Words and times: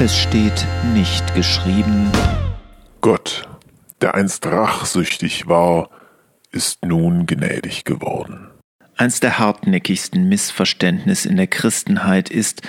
Es 0.00 0.18
steht 0.18 0.66
nicht 0.92 1.34
geschrieben. 1.36 2.10
Gott, 3.00 3.48
der 4.00 4.16
einst 4.16 4.44
rachsüchtig 4.44 5.46
war, 5.46 5.88
ist 6.50 6.84
nun 6.84 7.26
gnädig 7.26 7.84
geworden. 7.84 8.48
Eins 8.96 9.20
der 9.20 9.38
hartnäckigsten 9.38 10.28
Missverständnisse 10.28 11.28
in 11.28 11.36
der 11.36 11.46
Christenheit 11.46 12.28
ist, 12.28 12.62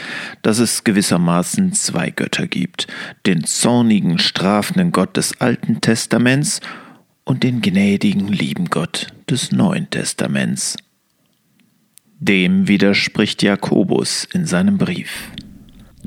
dass 0.43 0.59
es 0.59 0.83
gewissermaßen 0.83 1.73
zwei 1.73 2.11
Götter 2.11 2.45
gibt, 2.45 2.87
den 3.25 3.43
zornigen, 3.43 4.19
strafenden 4.19 4.91
Gott 4.91 5.17
des 5.17 5.41
Alten 5.41 5.81
Testaments 5.81 6.61
und 7.23 7.41
den 7.41 7.61
gnädigen, 7.61 8.27
lieben 8.27 8.69
Gott 8.69 9.07
des 9.27 9.51
Neuen 9.51 9.89
Testaments. 9.89 10.77
Dem 12.19 12.67
widerspricht 12.67 13.41
Jakobus 13.41 14.27
in 14.31 14.45
seinem 14.45 14.77
Brief. 14.77 15.31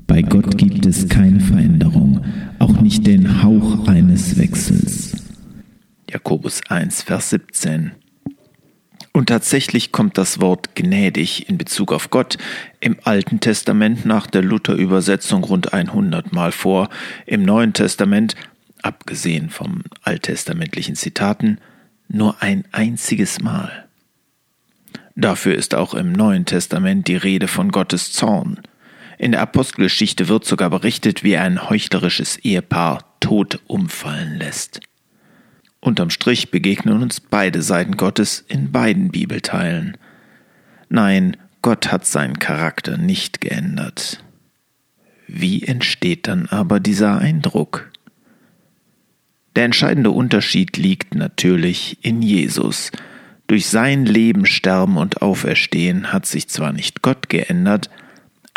Bei 0.09 0.23
Gott 0.23 0.57
gibt 0.57 0.87
es 0.87 1.07
keine 1.07 1.39
Veränderung, 1.39 2.25
auch 2.59 2.81
nicht 2.81 3.07
den 3.07 3.43
Hauch 3.43 3.87
eines 3.87 4.39
Wechsels. 4.39 5.13
Jakobus 6.11 6.63
1, 6.67 7.03
Vers 7.03 7.29
17. 7.29 7.93
Und 9.13 9.29
tatsächlich 9.29 9.93
kommt 9.93 10.17
das 10.17 10.41
Wort 10.41 10.75
gnädig 10.75 11.51
in 11.51 11.59
Bezug 11.59 11.93
auf 11.93 12.09
Gott 12.09 12.39
im 12.81 12.97
Alten 13.05 13.41
Testament 13.41 14.07
nach 14.07 14.27
der 14.27 14.43
Luther-Übersetzung 14.43 15.45
rund 15.45 15.75
100 15.75 16.33
Mal 16.33 16.53
vor, 16.53 16.89
im 17.27 17.43
Neuen 17.43 17.75
Testament, 17.75 18.35
abgesehen 18.81 19.51
vom 19.51 19.83
alttestamentlichen 20.03 20.97
Zitaten, 20.97 21.59
nur 22.09 22.43
ein 22.43 22.65
einziges 22.73 23.43
Mal. 23.43 23.87
Dafür 25.17 25.55
ist 25.55 25.75
auch 25.75 25.93
im 25.93 26.13
Neuen 26.13 26.47
Testament 26.47 27.09
die 27.09 27.17
Rede 27.17 27.47
von 27.47 27.71
Gottes 27.71 28.11
Zorn. 28.11 28.59
In 29.19 29.33
der 29.33 29.41
Apostelgeschichte 29.43 30.29
wird 30.29 30.45
sogar 30.45 30.71
berichtet, 30.71 31.25
wie 31.25 31.33
er 31.33 31.43
ein 31.43 31.69
heuchlerisches 31.69 32.37
Ehepaar 32.37 33.05
tot 33.19 33.61
umfallen 33.67 34.39
lässt. 34.39 34.81
Unterm 35.81 36.11
Strich 36.11 36.51
begegnen 36.51 37.03
uns 37.03 37.21
beide 37.21 37.63
Seiten 37.63 37.97
Gottes 37.97 38.45
in 38.49 38.71
beiden 38.71 39.11
Bibelteilen. 39.11 39.97
Nein, 40.89 41.37
Gott 41.63 41.91
hat 41.91 42.07
seinen 42.07 42.39
Charakter 42.39 42.97
nicht 42.97 43.41
geändert. 43.41 44.23
Wie 45.27 45.65
entsteht 45.65 46.29
dann 46.29 46.47
aber 46.47 46.81
dieser 46.81 47.19
Eindruck? 47.19 47.91
Der 49.57 49.65
entscheidende 49.65 50.13
Unterschied 50.13 50.77
liegt 50.77 51.17
natürlich 51.17 51.99
in 52.03 52.23
Jesus. 52.23 52.93
Durch 53.49 53.67
sein 53.67 54.07
Leben, 54.07 54.47
Sterben 54.47 54.97
und 54.97 55.23
Auferstehen 55.23 56.13
hat 56.13 56.27
sich 56.27 56.49
zwar 56.49 56.73
nicht 56.73 57.03
Gott 57.03 57.29
geändert, 57.29 57.91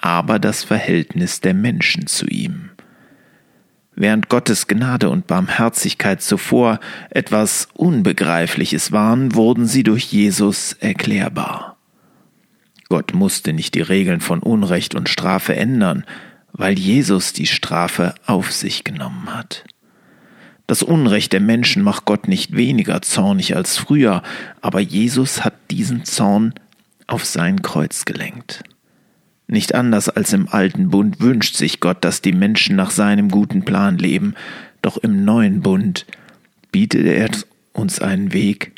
aber 0.01 0.39
das 0.39 0.63
Verhältnis 0.63 1.39
der 1.39 1.53
Menschen 1.53 2.07
zu 2.07 2.25
ihm. 2.25 2.71
Während 3.95 4.29
Gottes 4.29 4.67
Gnade 4.67 5.09
und 5.09 5.27
Barmherzigkeit 5.27 6.21
zuvor 6.21 6.79
etwas 7.11 7.67
Unbegreifliches 7.73 8.91
waren, 8.91 9.35
wurden 9.35 9.67
sie 9.67 9.83
durch 9.83 10.05
Jesus 10.05 10.73
erklärbar. 10.73 11.77
Gott 12.89 13.13
musste 13.13 13.53
nicht 13.53 13.75
die 13.75 13.81
Regeln 13.81 14.19
von 14.19 14.39
Unrecht 14.39 14.95
und 14.95 15.07
Strafe 15.07 15.55
ändern, 15.55 16.03
weil 16.51 16.77
Jesus 16.77 17.31
die 17.31 17.47
Strafe 17.47 18.15
auf 18.25 18.51
sich 18.51 18.83
genommen 18.83 19.33
hat. 19.33 19.63
Das 20.67 20.83
Unrecht 20.83 21.33
der 21.33 21.41
Menschen 21.41 21.83
macht 21.83 22.05
Gott 22.05 22.27
nicht 22.27 22.55
weniger 22.55 23.01
zornig 23.01 23.55
als 23.55 23.77
früher, 23.77 24.23
aber 24.61 24.79
Jesus 24.79 25.43
hat 25.43 25.53
diesen 25.69 26.05
Zorn 26.05 26.53
auf 27.07 27.25
sein 27.25 27.61
Kreuz 27.61 28.05
gelenkt. 28.05 28.63
Nicht 29.51 29.75
anders 29.75 30.07
als 30.07 30.31
im 30.31 30.47
alten 30.47 30.91
Bund 30.91 31.19
wünscht 31.19 31.57
sich 31.57 31.81
Gott, 31.81 32.05
dass 32.05 32.21
die 32.21 32.31
Menschen 32.31 32.77
nach 32.77 32.89
seinem 32.89 33.27
guten 33.27 33.65
Plan 33.65 33.97
leben, 33.97 34.33
doch 34.81 34.95
im 34.95 35.25
neuen 35.25 35.59
Bund 35.59 36.05
bietet 36.71 37.05
er 37.05 37.29
uns 37.73 37.99
einen 37.99 38.31
Weg, 38.31 38.71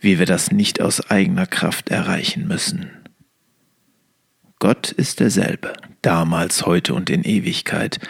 wie 0.00 0.18
wir 0.18 0.24
das 0.24 0.52
nicht 0.52 0.80
aus 0.80 1.10
eigener 1.10 1.44
Kraft 1.44 1.90
erreichen 1.90 2.48
müssen. 2.48 2.88
Gott 4.58 4.90
ist 4.90 5.20
derselbe, 5.20 5.74
damals, 6.00 6.64
heute 6.64 6.94
und 6.94 7.10
in 7.10 7.22
Ewigkeit, 7.22 8.00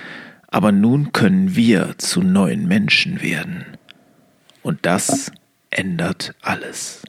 aber 0.47 0.71
nun 0.71 1.11
können 1.11 1.57
wir 1.57 1.99
zu 1.99 2.23
neuen 2.23 2.69
Menschen 2.69 3.21
werden. 3.21 3.65
Und 4.63 4.87
das 4.87 5.33
ändert 5.71 6.37
alles. 6.41 7.03